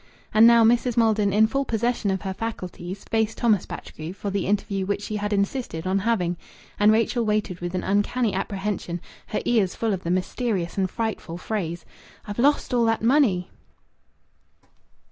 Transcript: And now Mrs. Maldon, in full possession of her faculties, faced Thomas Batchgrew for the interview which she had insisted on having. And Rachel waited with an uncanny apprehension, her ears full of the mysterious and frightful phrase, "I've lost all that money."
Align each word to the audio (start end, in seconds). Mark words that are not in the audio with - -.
And 0.33 0.47
now 0.47 0.63
Mrs. 0.63 0.97
Maldon, 0.97 1.31
in 1.31 1.45
full 1.45 1.63
possession 1.63 2.09
of 2.09 2.23
her 2.23 2.33
faculties, 2.33 3.03
faced 3.03 3.37
Thomas 3.37 3.67
Batchgrew 3.67 4.13
for 4.13 4.31
the 4.31 4.47
interview 4.47 4.83
which 4.83 5.03
she 5.03 5.17
had 5.17 5.31
insisted 5.31 5.85
on 5.85 5.99
having. 5.99 6.37
And 6.79 6.91
Rachel 6.91 7.23
waited 7.23 7.59
with 7.61 7.75
an 7.75 7.83
uncanny 7.83 8.33
apprehension, 8.33 8.99
her 9.27 9.41
ears 9.45 9.75
full 9.75 9.93
of 9.93 10.01
the 10.01 10.09
mysterious 10.09 10.75
and 10.75 10.89
frightful 10.89 11.37
phrase, 11.37 11.85
"I've 12.27 12.39
lost 12.39 12.73
all 12.73 12.85
that 12.85 13.03
money." 13.03 13.51